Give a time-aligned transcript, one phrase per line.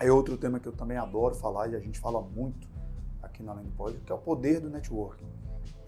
[0.00, 2.68] É outro tema que eu também adoro falar e a gente fala muito
[3.22, 5.26] aqui na Além Pod, que é o poder do networking.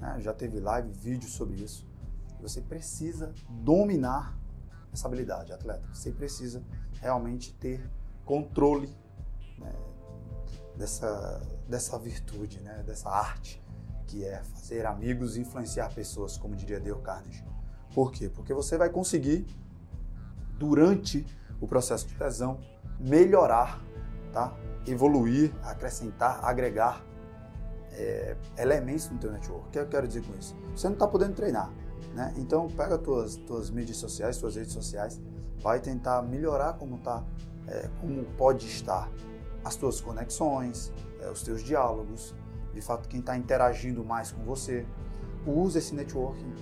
[0.00, 0.17] Né?
[0.21, 1.86] Já teve live, vídeo sobre isso.
[2.40, 4.36] Você precisa dominar
[4.92, 5.86] essa habilidade, atleta.
[5.92, 6.62] Você precisa
[7.00, 7.88] realmente ter
[8.24, 8.92] controle
[9.58, 9.72] né,
[10.77, 13.62] dessa, dessa virtude, né, dessa arte,
[14.06, 17.45] que é fazer amigos e influenciar pessoas, como diria Dale Carnegie.
[17.95, 18.29] Por quê?
[18.29, 19.46] Porque você vai conseguir,
[20.58, 21.24] durante
[21.61, 22.58] o processo de lesão,
[22.98, 23.80] melhorar,
[24.32, 24.54] tá?
[24.86, 27.04] evoluir, acrescentar, agregar
[27.93, 29.68] é, elementos no teu network.
[29.68, 30.57] O que eu quero dizer com isso?
[30.75, 31.71] Você não está podendo treinar,
[32.14, 32.33] né?
[32.36, 35.20] Então pega tuas tuas mídias sociais, tuas redes sociais,
[35.58, 37.22] vai tentar melhorar como tá,
[37.66, 39.11] é, como pode estar
[39.64, 42.34] as tuas conexões, é, os teus diálogos,
[42.72, 44.86] de fato quem está interagindo mais com você.
[45.47, 46.55] Use esse networking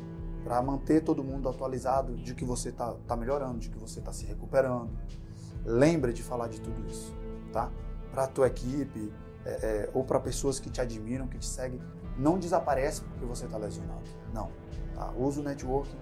[0.44, 4.12] para manter todo mundo atualizado de que você está tá melhorando, de que você está
[4.12, 4.90] se recuperando.
[5.64, 7.14] Lembre de falar de tudo isso,
[7.52, 7.70] tá?
[8.10, 9.12] Para a tua equipe
[9.44, 11.80] é, é, ou para pessoas que te admiram, que te seguem,
[12.16, 14.02] não desaparece porque você está lesionado.
[14.32, 14.50] Não.
[14.94, 15.12] Tá?
[15.16, 15.96] Use o networking,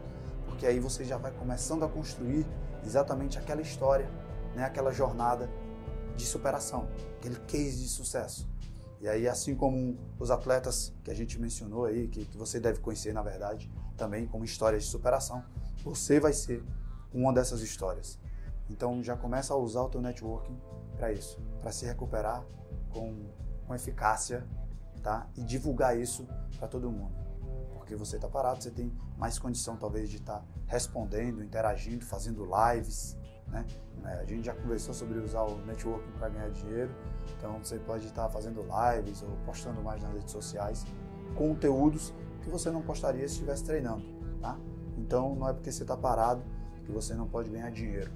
[0.46, 2.46] porque aí você já vai começando a construir
[2.84, 4.08] exatamente aquela história,
[4.54, 4.64] né?
[4.64, 5.50] aquela jornada
[6.16, 6.88] de superação,
[7.18, 8.48] aquele case de sucesso.
[9.00, 12.80] E aí, assim como os atletas que a gente mencionou aí, que, que você deve
[12.80, 15.44] conhecer na verdade, também como histórias de superação,
[15.84, 16.64] você vai ser
[17.12, 18.18] uma dessas histórias.
[18.68, 20.58] Então já começa a usar o teu networking
[20.96, 22.44] para isso, para se recuperar
[22.90, 23.26] com,
[23.66, 24.46] com eficácia,
[25.02, 25.28] tá?
[25.36, 26.26] E divulgar isso
[26.58, 27.14] para todo mundo.
[27.74, 32.44] Porque você está parado, você tem mais condição talvez de estar tá respondendo, interagindo, fazendo
[32.44, 33.16] lives,
[33.48, 33.64] né?
[34.04, 36.94] É, a gente já conversou sobre usar o networking para ganhar dinheiro,
[37.36, 40.84] então você pode estar tá fazendo lives ou postando mais nas redes sociais
[41.34, 44.04] conteúdos que você não postaria se estivesse treinando,
[44.40, 44.58] tá?
[44.96, 46.42] Então não é porque você está parado
[46.86, 48.10] que você não pode ganhar dinheiro.